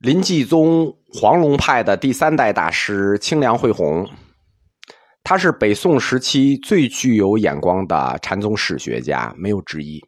[0.00, 4.08] 林济宗黄龙派的第三代大师清凉慧宏，
[5.22, 10.02] 他是北宋时期最具有眼光的禅宗史学家，没有之一。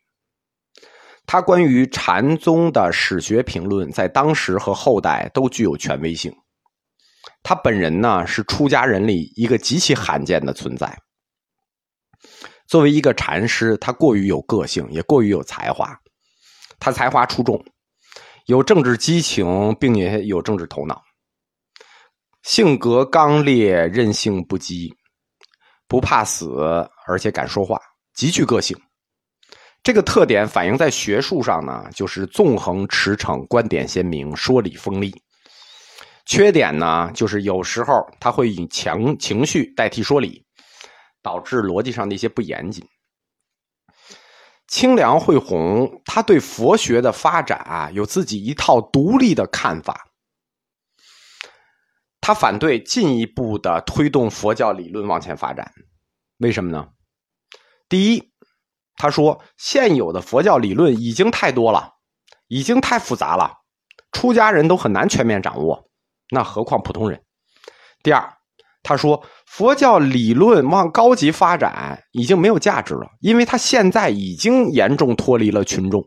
[1.26, 6.34] 他关于禅宗的史学评论，在当时和后代都具有权威性。
[7.42, 10.98] 他本人呢，是出家人里一个极其罕见的存在。
[12.66, 15.94] 作为一个禅师，他过于有个性，也过于有才华。
[16.80, 17.62] 他才华出众，
[18.46, 21.02] 有政治激情，并且有政治头脑。
[22.42, 24.92] 性格刚烈，任性不羁，
[25.86, 27.80] 不怕死，而且敢说话，
[28.14, 28.76] 极具个性。
[29.84, 35.14] 这个特点反映在学术上呢，就是纵横驰骋，观点鲜明，说理锋利。
[36.24, 40.44] 缺点呢，就是有时候他会以强情绪代替说理，
[41.20, 42.84] 导致逻辑上的一些不严谨。
[44.72, 50.08] 清凉慧宏，他对佛学的发展啊，有自己一套独立的看法。
[52.22, 55.70] 他反对进一步的推动佛教理论往前发展，
[56.38, 56.88] 为什么呢？
[57.86, 58.32] 第一。
[58.96, 61.96] 他说：“现有的佛教理论已经太多了，
[62.46, 63.58] 已经太复杂了，
[64.12, 65.90] 出家人都很难全面掌握，
[66.30, 67.22] 那何况普通人？”
[68.02, 68.38] 第二，
[68.82, 76.04] 他说：“佛教理论往高级发展已经没有价值了，因为他现在已经严重脱离了群众。”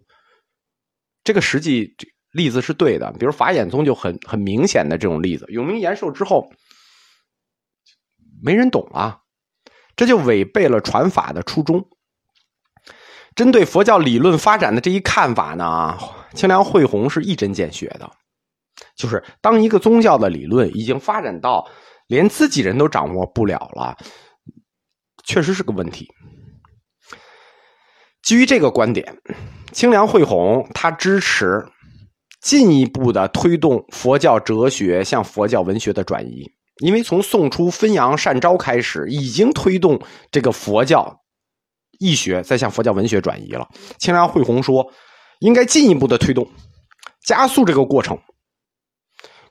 [1.23, 1.95] 这个实际
[2.31, 6.51] 例子是对的，比如法眼宗就很很明显的这种例子，永明延寿之后，
[8.43, 9.19] 没人懂啊，
[9.95, 11.87] 这就违背了传法的初衷。
[13.35, 15.97] 针对佛教理论发展的这一看法呢，
[16.33, 18.11] 清凉慧红是一针见血的，
[18.95, 21.65] 就是当一个宗教的理论已经发展到
[22.07, 23.97] 连自己人都掌握不了了，
[25.23, 26.07] 确实是个问题。
[28.21, 29.17] 基于这个观点，
[29.71, 31.65] 清凉慧宏他支持
[32.41, 36.43] 进一步的推动佛教哲学向佛教文学的转移，
[36.83, 40.01] 因为从宋初汾阳善昭开始，已经推动
[40.31, 41.21] 这个佛教。
[41.97, 43.69] 易学在向佛教文学转移了。
[43.99, 44.91] 清凉慧宏说，
[45.39, 46.45] 应该进一步的推动，
[47.25, 48.19] 加速这个过程。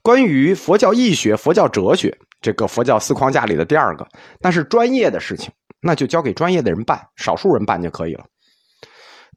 [0.05, 4.07] 关于佛教易学、佛教哲学这个佛教四框架里的第二个，
[4.39, 5.51] 那是专业的事情，
[5.81, 8.27] 那就交给专业的人办，少数人办就可以了。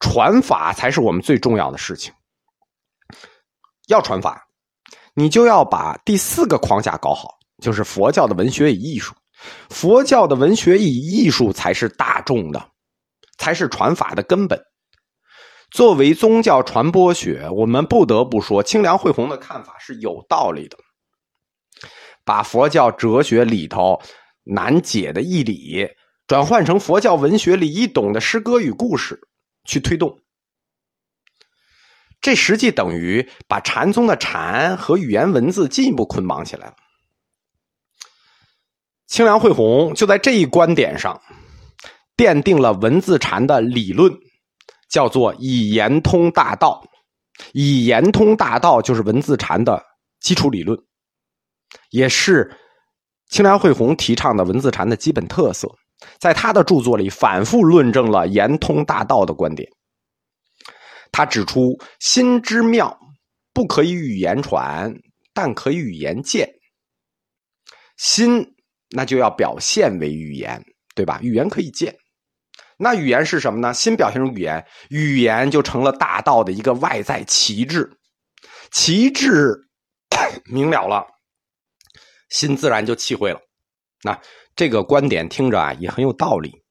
[0.01, 2.13] 传法才是我们最重要的事情。
[3.87, 4.45] 要传法，
[5.13, 7.29] 你就要把第四个框架搞好，
[7.63, 9.15] 就是佛教的文学与艺术。
[9.69, 12.61] 佛教的文学与艺术才是大众的。
[13.37, 14.59] 才是传法的根本。
[15.69, 20.77] 作为宗教传播学，我们不得不说，清凉慧红的看法是有道理的。
[22.23, 24.01] 把佛教哲学里头
[24.43, 25.87] 难解的义理，
[26.25, 29.19] 转换成佛教文学里易懂的诗歌与故事，
[29.65, 30.19] 去推动，
[32.21, 36.75] 这实际等于把禅宗的禅和语言文字进一步捆绑起来了。
[39.05, 41.21] 清凉慧红就在这一观点上。
[42.17, 44.11] 奠定了文字禅的理论，
[44.89, 46.83] 叫做以言通大道。
[47.53, 49.83] 以言通大道就是文字禅的
[50.19, 50.77] 基础理论，
[51.91, 52.51] 也是
[53.29, 55.69] 清凉慧宏提倡的文字禅的基本特色。
[56.19, 59.69] 在他的著作里，反复论证了言通大道的观点。
[61.11, 62.99] 他指出，心之妙
[63.53, 64.93] 不可以语言传，
[65.33, 66.47] 但可以语言见。
[67.97, 68.55] 心
[68.89, 70.63] 那就要表现为语言，
[70.95, 71.19] 对吧？
[71.21, 71.95] 语言可以见。
[72.77, 73.73] 那语言是什么呢？
[73.73, 77.91] 心表现成语言，语言就成了大道的一个外在旗帜，
[78.71, 79.55] 旗帜
[80.45, 81.05] 明了了，
[82.29, 83.39] 心自然就气会了。
[84.03, 84.19] 那
[84.55, 86.61] 这个观点听着啊也很有道理。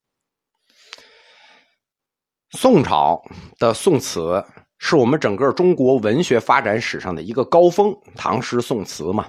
[2.52, 3.20] 宋朝
[3.58, 4.44] 的宋词
[4.78, 9.26] 是我们整个中国文学发展史上的一个高峰，唐诗宋词嘛。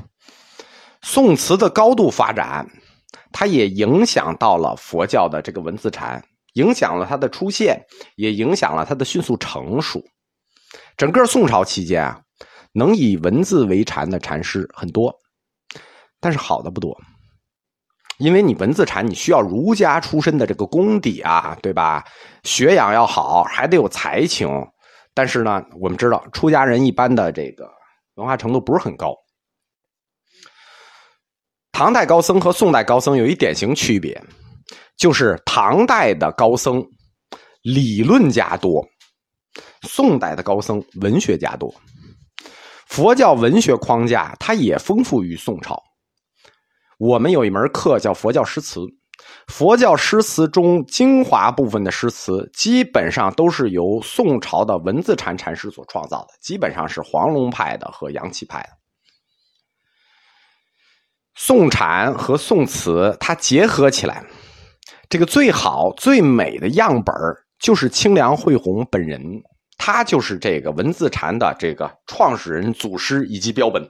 [1.01, 2.69] 宋词的高度发展，
[3.31, 6.23] 它也影响到了佛教的这个文字禅。
[6.57, 7.85] 影响了它的出现，
[8.15, 10.03] 也影响了它的迅速成熟。
[10.97, 12.21] 整个宋朝期间啊，
[12.73, 15.13] 能以文字为禅的禅师很多，
[16.19, 16.97] 但是好的不多。
[18.17, 22.03] 因为你文字禅，你需要儒家出身的这个功底啊，对吧？
[22.43, 24.49] 学养要好，还得有才情。
[25.13, 27.69] 但是呢，我们知道出家人一般的这个
[28.15, 29.15] 文化程度不是很高。
[31.71, 34.19] 唐代高僧和宋代高僧有一典型区别。
[34.97, 36.83] 就是唐代的高僧
[37.61, 38.83] 理论家多，
[39.83, 41.73] 宋代的高僧文学家多。
[42.87, 45.81] 佛教文学框架它也丰富于宋朝。
[46.97, 48.79] 我们有一门课叫佛教诗词，
[49.47, 58.69] 佛教诗词中精华部分的诗词，基本上都是由宋朝的文字禅禅师所创造的，基本上是黄龙派的和杨岐派的。
[61.35, 64.25] 宋禅和宋词它结合起来，
[65.09, 67.15] 这个最好最美的样本
[67.59, 69.21] 就是清凉惠红本人，
[69.77, 73.89] 他就是这个文字禅的这个创始人、祖师以及标本。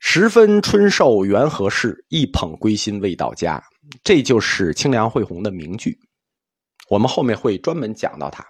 [0.00, 3.62] 十分春寿缘何事，一捧归心未到家。
[4.02, 5.98] 这就是清凉惠红的名句。
[6.88, 8.46] 我们后面会专门讲到它。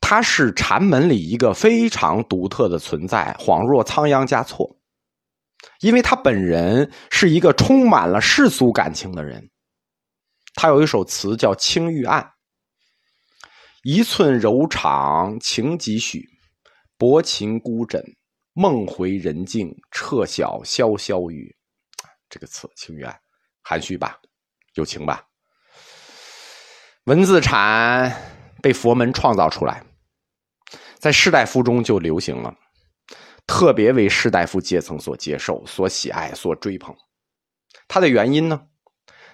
[0.00, 4.77] 它是禅门里一个非常独特的存在，恍若仓央嘉措。
[5.80, 9.50] 因为他本人是一个充满了世俗感情的人。
[10.54, 12.22] 他有一首词叫《青玉案》
[13.84, 16.24] ：“一寸柔肠情几许，
[16.96, 18.02] 薄情孤枕。”
[18.54, 21.54] 梦回人静，彻晓潇潇雨。
[22.28, 23.08] 这个词情缘，
[23.62, 24.18] 含蓄吧，
[24.74, 25.22] 有情吧。
[27.04, 28.12] 文字禅
[28.60, 29.80] 被佛门创造出来，
[30.98, 32.52] 在士大夫中就流行了，
[33.48, 36.94] 特别为士大夫阶层所接受、所喜爱、所追捧。
[37.88, 38.66] 它的原因呢？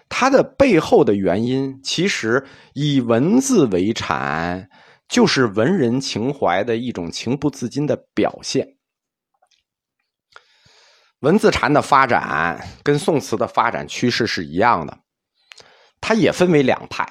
[0.08, 4.70] 它的背后的原因，其实以文字为禅，
[5.08, 8.76] 就是文人情怀的一种情不自禁的表现。
[11.20, 14.96] 文字禅的发展跟宋词的发展趋势是一样的，
[16.00, 17.04] 它也分为两派，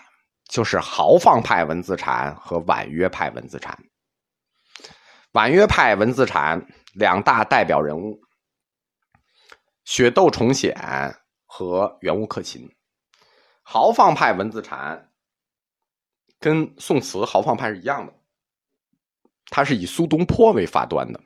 [0.47, 3.77] 就是豪放派文字禅和婉约派文字禅。
[5.33, 8.21] 婉约派文字禅两大代表人物：
[9.83, 10.75] 雪窦重显
[11.45, 12.69] 和元悟克勤。
[13.61, 15.11] 豪放派文字禅
[16.39, 18.13] 跟宋词豪放派是一样的，
[19.47, 21.19] 它是以苏东坡为发端的。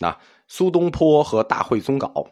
[0.00, 0.18] 那
[0.48, 2.30] 苏东坡和大会宗稿，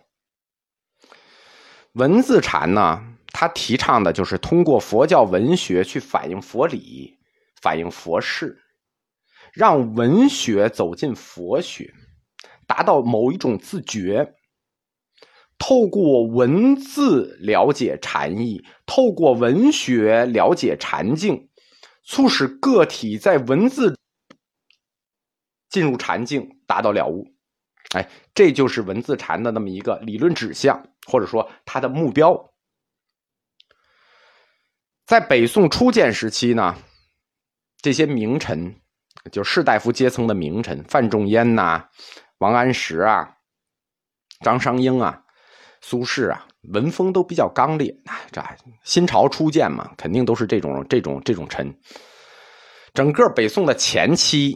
[1.92, 3.08] 文字禅呢？
[3.34, 7.18] 他提倡的就是通过佛教文学去反映佛理、
[7.62, 8.62] 反映佛事，
[9.54, 11.94] 让文学走进佛学，
[12.72, 14.34] 达到某一种自觉。
[15.58, 21.50] 透过文字了解禅意，透过文学了解禅境，
[22.02, 23.96] 促使个体在文字
[25.68, 27.28] 进入禅境，达到了悟。
[27.94, 32.54] 哎，这就是文字禅的那么一个理论指向，或者说它的目标。
[35.04, 36.74] 在北宋初建时期呢，
[37.82, 38.74] 这些名臣，
[39.30, 41.88] 就士大夫阶层的名臣，范仲淹呐、
[42.42, 43.28] 王安石啊、
[44.40, 45.16] 张商英啊、
[45.80, 47.94] 苏轼啊，文风都比较刚烈。
[48.32, 48.42] 这
[48.82, 51.72] 新朝初建嘛，肯定都是这种这种这种臣。
[52.94, 54.52] 整个北宋的前期。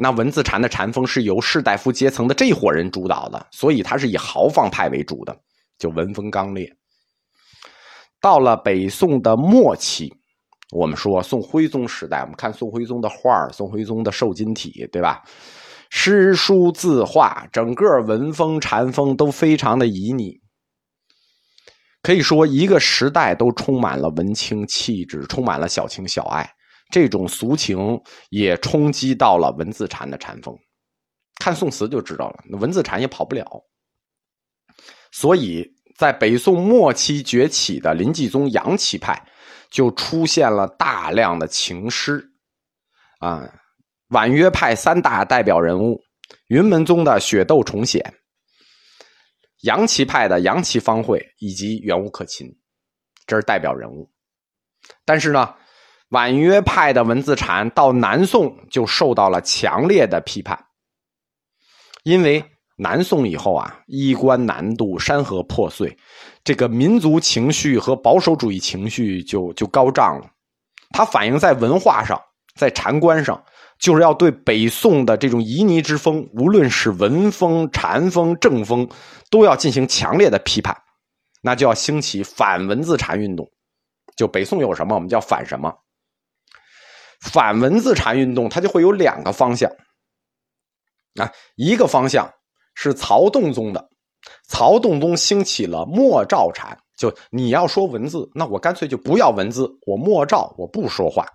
[0.00, 5.36] 那文字禅的禅风是由士大夫阶层的这伙人主导的，所以他是以豪放派为主的，
[5.76, 6.72] 就文风刚烈。
[8.20, 10.08] 到了北宋的末期，
[10.70, 15.20] 我们说宋徽宗时代，我们看宋徽宗的画宋徽宗的瘦金体，对吧？
[15.90, 20.40] 诗书字画，整个文风禅风都非常的旖旎，
[22.02, 26.48] 可以说一个时代都充满了文青气质，充满了小情小爱。
[26.90, 28.00] 这种俗情
[28.30, 30.56] 也冲击到了文字禅的禅风，
[31.38, 32.44] 看宋词就知道了。
[32.48, 33.44] 那文字禅也跑不了，
[35.12, 35.66] 所以
[35.98, 39.22] 在北宋末期崛起的临济宗杨岐派，
[39.70, 42.24] 就出现了大量的情诗。
[43.18, 43.46] 啊，
[44.08, 46.00] 婉约派三大代表人物：
[46.48, 48.14] 云门宗的雪窦重显，
[49.62, 52.48] 杨岐派的杨岐方会以及元悟克勤，
[53.26, 54.10] 这是代表人物。
[55.04, 55.54] 但是呢？
[56.10, 60.58] 婉约派的文字禅到南宋就受到了强烈的批判，
[62.02, 62.42] 因为
[62.78, 65.94] 南宋以后啊，衣冠南渡，山河破碎，
[66.42, 70.30] 这个民族情绪和保守主义情绪就就高涨了。
[70.92, 72.18] 它反映在文化上，
[72.54, 73.44] 在禅观上，
[73.78, 78.88] 就是要对北宋的这种旖旎之风，无论是文风、禅风、正风，
[79.30, 80.76] 都要进行强烈的批判，
[81.42, 83.48] 那就要兴起反文字禅运动。
[84.16, 85.72] 就北宋有什么，我们叫反什么。
[87.20, 89.70] 反文字禅运动，它就会有两个方向。
[91.20, 92.28] 啊，一个方向
[92.74, 93.88] 是曹洞宗的，
[94.48, 101.26] 曹洞宗兴起了默照禅，就你要说文字，那我干脆就不要文字，我默照，我不说话，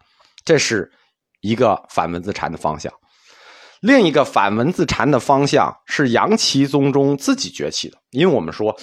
[0.46, 0.90] 这是
[1.44, 2.92] 一个反文字禅的方向。
[3.82, 8.74] 另一个反文字禅的方向是杨岐宗中自己崛起的，因为我们说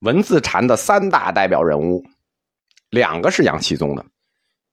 [0.00, 2.04] 文字禅的三大代表人物，
[2.90, 4.04] 两个是杨岐宗的。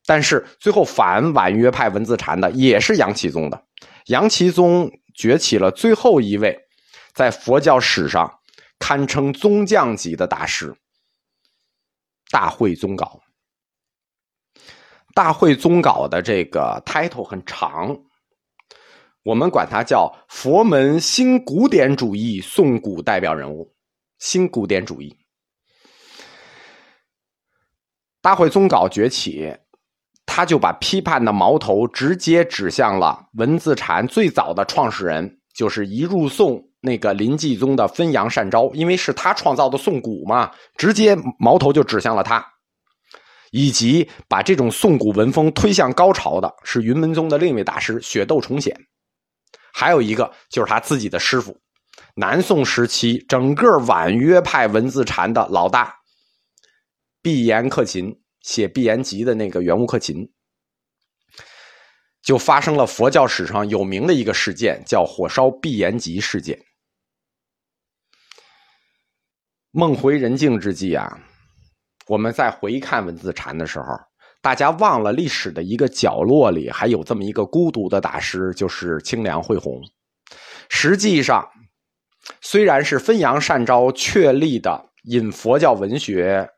[0.06, 3.64] 但是最后反婉约派文字禅的也是杨启宗的，
[4.08, 6.58] 杨启宗崛起了最后一位，
[7.14, 8.40] 在佛教史上
[8.80, 10.76] 堪称宗匠级的大师——
[12.30, 13.22] 大会宗稿。
[15.18, 17.98] 大会宗稿的这个 title 很长，
[19.24, 23.74] 我们管他叫佛门新古典主义宋古代表人物。
[24.20, 25.18] 新古典主义，
[28.22, 29.52] 大会宗稿崛起，
[30.24, 42.46] 他就把批判的矛头直接指向了文字禅最早的创始人，就是一入宋那个临济宗的汾阳善昭，因为是他创造的宋古嘛，直接矛头就指向了他。
[43.52, 48.76] 以及把这种宋古文风推向高潮的是云门宗的另一位大师雪窦重显，
[49.74, 51.60] 还有一个就是他自己的师傅，
[52.16, 55.96] 南宋时期整个婉约派文字禅的老大，
[57.22, 60.32] 毕颜克勤写《毕颜集》的那个圆悟克勤，
[62.22, 66.60] 就发生了佛教史上有名的一个事件，叫火烧毕颜集事件。
[69.72, 71.20] 梦回人境之际啊。
[72.08, 73.86] 我们在回看文字禅的时候，
[74.42, 79.82] 大家忘了历史的一个角落里还有这么一个孤独的大师，就是清凉慧宏。
[80.70, 81.46] 实际上，
[82.42, 86.50] 虽然是汾阳善昭确立的引佛教文学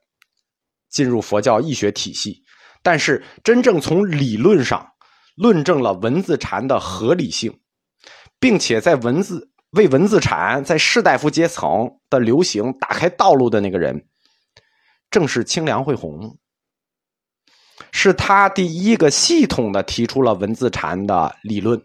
[0.89, 2.43] 进入佛教义学体系，
[2.83, 4.87] 但是真正从理论上
[5.35, 7.59] 论证了文字禅的合理性，
[8.39, 14.08] 并且在文字为文字禅在士大夫阶层的流行打开道路的那个人。
[15.11, 16.37] 正是清凉慧红，
[17.91, 21.81] 是他第一个系统的提出了文字禅的理论，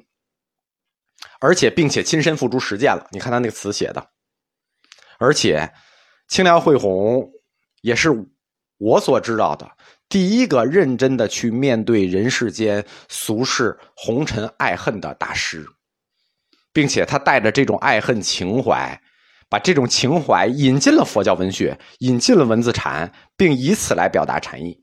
[1.41, 3.07] 而且并且亲身付诸实践了。
[3.13, 4.11] 你看他那个词写的，
[5.19, 5.73] 而且
[6.29, 7.31] 清凉慧红
[7.81, 8.11] 也是
[8.79, 9.71] 我所知道的
[10.09, 15.67] 第一个认真的去面对人世间俗世红尘爱恨的大师，
[16.73, 19.01] 并且他带着这种爱恨情怀。
[19.49, 24.83] 把这种情怀引进了佛教文学，引进了文字禅，并以此来表达禅意。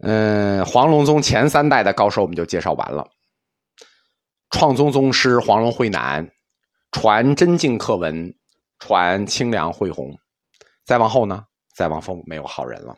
[0.00, 3.06] 嗯，黄龙宗前三代的高手我们就介绍完了。
[4.50, 6.30] 创宗宗师黄龙慧南，
[6.92, 8.34] 传真净课文，
[8.78, 10.16] 传清凉慧宏。
[10.84, 11.44] 再往后呢？
[11.74, 12.96] 再往后没有好人了。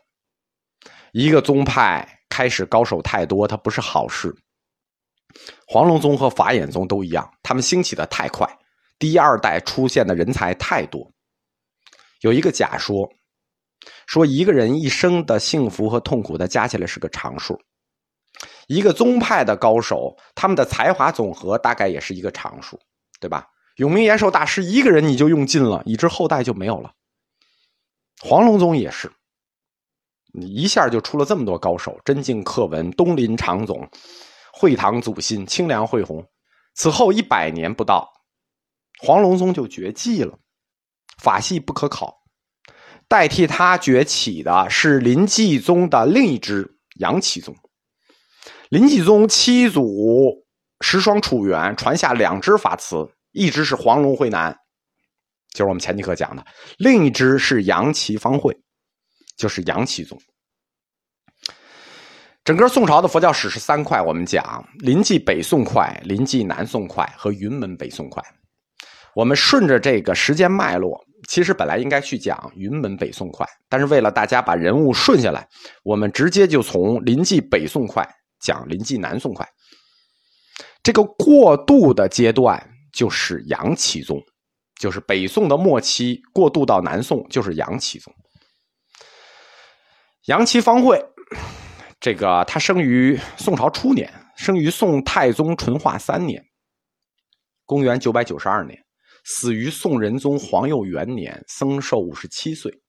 [1.11, 4.33] 一个宗派开始高手太多，它不是好事。
[5.67, 8.47] 黄龙宗和法眼宗都一样，他们兴起的太快。
[9.01, 11.11] 第二代出现的人才太多，
[12.19, 13.11] 有一个假说，
[14.05, 17.59] 说一个人一生的幸福和痛苦的加起来是个常数。
[18.67, 22.79] 一个宗派的高手，他们的才华总和大概也是一个常数，
[23.19, 23.47] 对吧？
[23.77, 26.91] 永明延寿大师一个人你就用尽了，以致后代就没有了。
[28.21, 29.11] 黄龙宗也是，
[30.33, 33.89] 一下就出了这么多高手：真净克文、东林长总、
[34.53, 36.23] 会堂祖心、清凉慧宏。
[36.75, 38.07] 此后一百年不到。
[38.99, 40.37] 黄龙宗就绝迹了，
[41.17, 42.21] 法系不可考，
[43.07, 47.55] 代替他崛起的是临济宗的另一支杨岐宗。
[48.69, 50.45] 临济宗七祖
[50.81, 54.55] 十双楚元传下两支法词，一支是黄龙慧南，
[55.51, 56.43] 就是我们前几课讲的；
[56.77, 58.55] 另一支是杨岐方会，
[59.35, 60.19] 就是杨岐宗。
[62.43, 68.23] 整个宋朝的佛教史是三块，我们讲临济北宋块、临济南宋块和云门北宋块。
[69.15, 75.47] 我们顺着这个时间脉络，其实本来应该去讲云门北宋快，但是为了大家把人物顺下来，
[75.83, 78.07] 我们直接就从临济北宋快
[78.39, 79.47] 讲临济南宋快。
[80.81, 84.19] 这个过渡的阶段就是杨启宗，
[84.79, 88.11] 就是北宋的末期过渡到南宋就是杨启宗。
[90.25, 91.03] 杨岐方会，
[91.99, 96.43] 这个他生于宋朝初年，生于宋太宗淳化三年，
[97.65, 98.80] 公元九百九十二年。
[99.23, 102.81] 死于宋仁宗皇佑元年，僧寿五十七岁。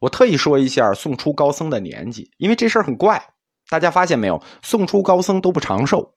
[0.00, 3.22] 我特意说一下宋初高僧的年纪，因为这事儿很怪。
[3.68, 4.42] 大家发现没有？
[4.62, 6.14] 宋初高僧都不长寿。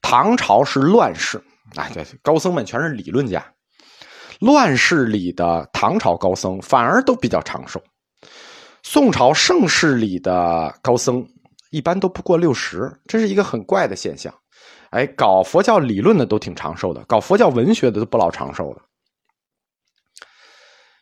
[0.00, 1.42] 唐朝是乱世，
[1.76, 3.44] 哎，对，高僧们全是理论家。
[4.40, 7.82] 乱世里的唐朝高僧反而都比较长寿。
[8.82, 11.26] 宋朝盛世里的高僧
[11.70, 14.34] 一般都不过六十，这是一个很怪的现象。
[14.94, 18.82] 哎，搞佛教理论的都挺长寿的，搞佛教文学的都不老长寿的。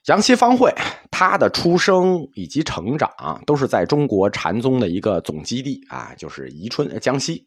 [0.06, 0.74] 杨岐方会，
[1.10, 3.10] 他的出生以及成长
[3.44, 7.46] 都是在中国禅宗的一个总基地啊，就是宜春江西，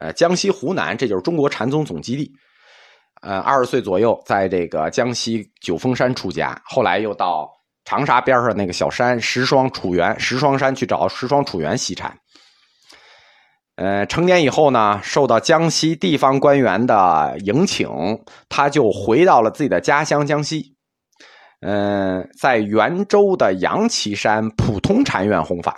[0.00, 2.30] 呃，江西湖南，这就是中国禅宗总基地。
[3.22, 7.50] 呃，二十岁左右，在这个江西九峰山出家，后来又到
[7.86, 12.14] 长沙边上那个小山石双楚原石双山去找石双楚原习禅。
[13.76, 17.88] 呃，成年以后呢，受到江西地方官员的迎请，
[18.48, 20.76] 他就回到了自己的家乡江西。
[21.60, 25.74] 嗯，在袁州的杨岐山普通禅院弘法。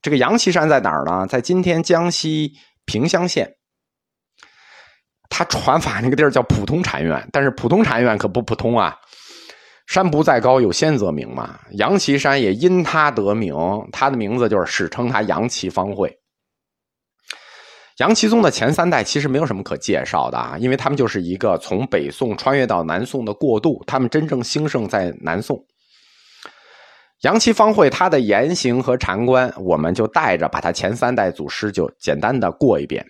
[0.00, 1.26] 这个杨岐山在哪儿呢？
[1.26, 2.52] 在今天江西
[2.86, 3.52] 萍乡县。
[5.28, 8.96] 他传法那个地儿叫普通禅院，但是普通禅院可不普通啊。
[9.86, 11.58] 山不在高，有仙则名嘛。
[11.72, 13.54] 杨岐山也因他得名，
[13.92, 16.21] 他的名字就是史称他杨岐方会。
[18.02, 25.64] 杨岐宗的前三代其实没有什么可介绍的啊，因为他们就是一个从北宋穿越到南宋的过渡，他们真正兴盛在南宋。
[27.20, 33.06] 杨岐方会他的言行和禅观，我们就带着把他前三代祖师就简单的过一遍。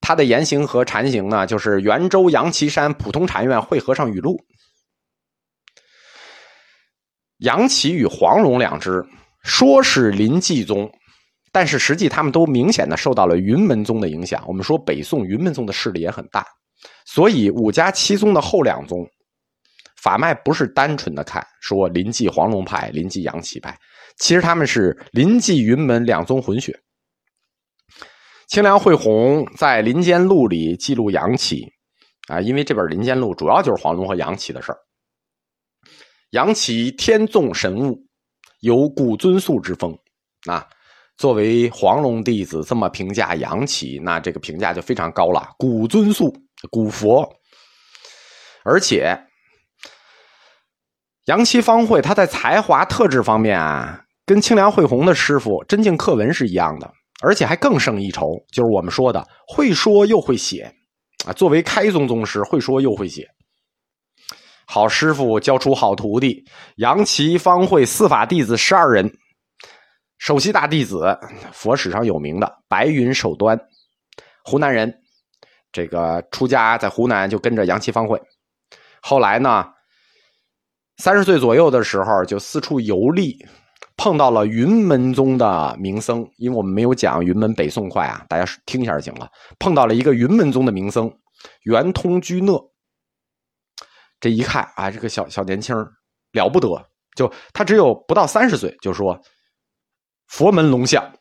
[0.00, 4.36] 他的言行和禅行呢，就是元州杨岐山普通禅院会和尚语录。
[7.36, 9.06] 杨岐与黄龙两支
[9.44, 10.90] 说是临济宗，
[11.52, 14.44] 但是实际他们都明显的受到了云门宗的影响。
[14.46, 16.46] 我们说北宋云门宗的势力也很大，
[17.06, 19.06] 所以五家七宗的后两宗
[20.02, 23.76] 法脉不是单纯的看说临济黄龙派、临济杨岐派，
[24.18, 26.78] 其实他们是临济云门两宗混血。
[28.46, 31.66] 清凉慧宏在《林间录》里记录杨岐
[32.28, 34.78] 啊，因为这本《林间录》主要就是黄龙和杨岐的事儿。
[36.30, 37.98] 杨岐天纵神物，
[38.60, 39.94] 有古尊宿之风
[40.46, 40.66] 啊。
[41.18, 45.50] 作为黄龙弟子，这么评价杨岐，那这个评价就非常高了。
[45.58, 46.32] 古尊宿，
[46.70, 47.28] 古佛，
[48.64, 49.18] 而且
[51.26, 56.88] 杨岐方会他在才华特质方面啊，跟清凉慧红的师傅真境克文是一样的，
[57.20, 60.72] 而且还更胜一筹，就是我们说的会说又会写
[61.26, 61.32] 啊。
[61.32, 63.28] 作为开宗宗师，会说又会写。
[64.66, 66.44] 好师傅教出好徒弟，
[66.76, 69.10] 杨岐方会四法弟子十二人，
[70.18, 71.16] 首席大弟子
[71.52, 73.58] 佛史上有名的白云守端，
[74.44, 74.92] 湖南人，
[75.72, 78.20] 这个出家在湖南就跟着杨岐方会，
[79.00, 79.64] 后来呢，
[80.98, 83.38] 三十岁左右的时候就四处游历，
[83.96, 89.30] 碰到了云门宗的名僧，因为我们没有讲云门北宋快啊，大家听一下就行了。
[89.58, 91.10] 碰到了一个云门宗的名僧
[91.62, 92.60] 圆通居讷。
[94.20, 95.76] 这一看啊，这个小小年轻
[96.32, 96.68] 了不得，
[97.14, 99.16] 就他只有不到三十岁，就说
[100.28, 101.12] 佛门龙象，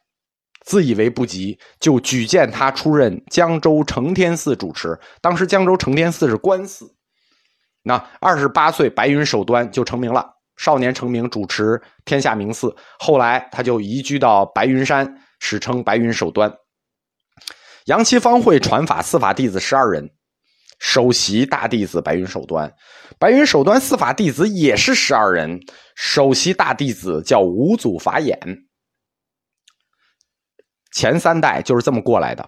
[0.66, 5.00] 自以为不及，就举荐他出任江州承天寺主持。
[5.22, 6.94] 当时江州承天寺是官寺，
[7.84, 12.76] 那二十八岁白云守端就成名了，少年成名，主持天下名寺。
[13.00, 16.54] 后来他就移居到白云山，史称白云守端。
[17.86, 20.10] 杨岐方会传法四法弟子十二人。
[20.80, 22.72] 首席大弟子白云守端，
[23.18, 25.60] 白云守端四法弟子也是十二人。
[25.96, 28.38] 首席大弟子叫五祖法眼，
[30.98, 32.44] 前三代就是这么过来的。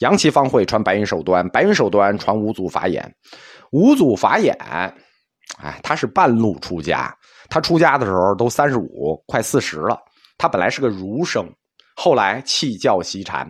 [0.00, 3.14] 杨岐方会传白云守端，白云守端传五祖法眼。
[3.70, 4.52] 五祖法眼，
[5.58, 7.16] 哎，他是半路出家。
[7.48, 9.96] 他出家的时候都三十五，快四十了。
[10.36, 11.48] 他本来是个儒生，
[11.94, 13.48] 后来弃教习禅。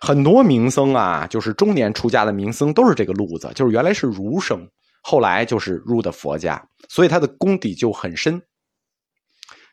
[0.00, 4.64] 很多名僧啊，就是中年出家的名僧，都是这个路子，就是原来是儒生，
[5.02, 8.40] 后来就是入的佛家，所以他的功底就很深。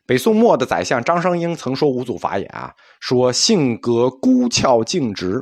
[0.10, 5.40] 北宋末的宰相张商英曾说五祖法眼啊，说性格孤峭静直，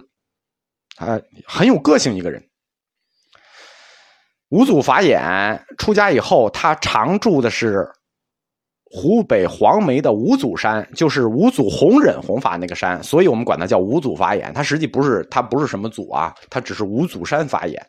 [0.98, 2.46] 啊，很有个性一个人。
[4.50, 7.90] 五祖法眼出家以后，他常住的是。
[8.90, 14.54] 湖北黄梅的五祖山，就是五祖弘忍弘法那个山，所以我们管它叫五祖法眼。
[14.54, 17.86] 它实际不是，它不是什么祖啊，它只是五祖山法眼。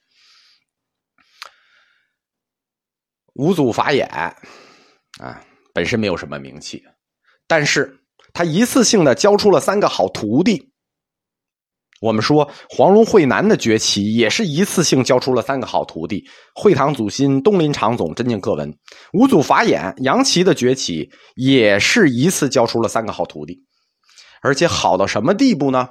[3.35, 5.41] 五祖法眼啊，
[5.79, 6.83] 本身没有什么名气，
[7.47, 8.01] 但是
[8.33, 10.73] 他一次性的教出了三个好徒弟。
[12.01, 18.77] 我们说黄龙慧南的崛起也是一次性教出了三个好徒弟：会堂祖心、东林常总、真境克文。
[19.13, 23.65] 五祖法眼、杨岐的崛起也是一次教出了三个好徒弟，
[24.43, 25.91] 而且好到什么地步呢？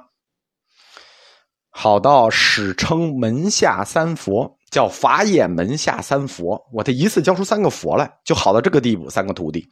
[1.70, 6.68] 好到史称门下三佛，叫法眼门下三佛。
[6.72, 9.08] 我这一次教出三个佛来，就好到这个地步。
[9.10, 9.68] 三个徒弟：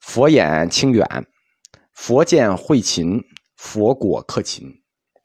[0.00, 1.06] 佛眼清远，
[1.94, 3.22] 佛见慧勤。
[3.60, 4.72] 佛果克勤，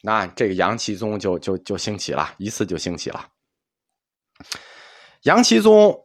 [0.01, 3.27] 那这个杨岐宗就就就兴起了，一次就兴起了。
[5.21, 5.95] 杨岐宗，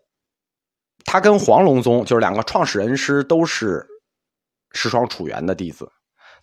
[1.06, 3.82] 他跟黄龙宗就是两个创始人师，都是
[4.72, 5.90] 石霜楚元的弟子。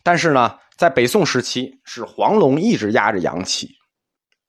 [0.02, 3.70] 但是呢，在北宋时期，是黄龙一直压着杨岐，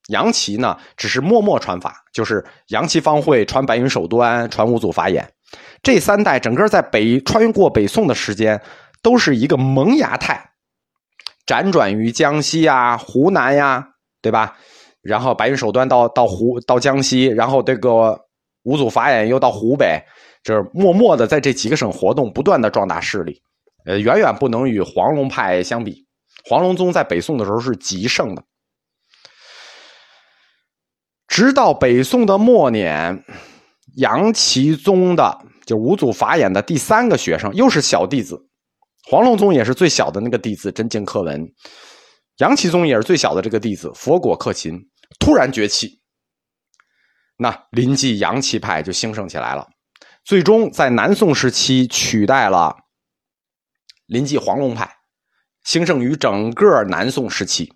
[0.08, 5.28] 杨岐呢只是默默传法，就是杨岐方会传白云守端，传五祖法眼。
[5.82, 8.60] 这三代整个在北穿越过北宋的时间，
[9.02, 10.50] 都是一个萌芽态。
[11.46, 13.86] 辗转于江西啊、湖南呀，
[14.20, 14.56] 对吧？
[15.02, 18.20] 然后白云守端到到湖到江西，然后这个
[18.64, 20.02] 五祖法眼又到湖北，
[20.42, 23.40] 就是默默的在这几个省活动，不断的壮大势力。
[23.84, 26.04] 呃，远远不能与黄龙派相比。
[26.44, 28.42] 黄龙宗在北宋的时候是极盛的。
[31.36, 33.22] 直到北宋的末年，
[33.96, 38.48] 杨岐宗的就五祖法眼的第三个学生，又是小弟子。
[39.04, 41.46] 黄龙宗也是最小的那个弟子，真经克文。
[42.38, 44.80] 杨岐宗也是最小的这个弟子，佛果克勤，
[45.20, 46.00] 突然崛起。
[47.36, 49.68] 那临济杨岐派就兴盛起来了，
[50.24, 52.74] 最终在南宋时期取代了
[54.06, 54.90] 临济黄龙派，
[55.64, 57.75] 兴盛于整个南宋时期。